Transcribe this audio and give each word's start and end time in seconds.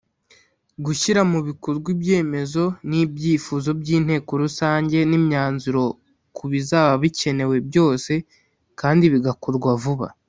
Gushyira 0.85 1.21
mu 1.31 1.39
bikorwa 1.47 1.87
ibyemezo 1.95 2.63
n 2.89 2.91
ibyifuzo 3.03 3.69
by’ 3.81 3.89
Inteko 3.97 4.31
rusange 4.43 4.97
n’imyanzuro 5.09 5.83
kubizaba 6.37 6.91
bikenewe 7.03 7.55
byose 7.69 8.11
kandi 8.79 9.05
bigakorwa 9.13 9.69
vuba. 9.83 10.07